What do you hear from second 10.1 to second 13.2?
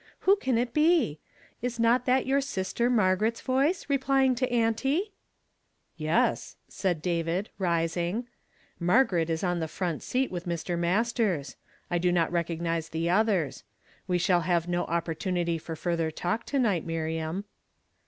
with Mr. Mastei s. I do not recognize the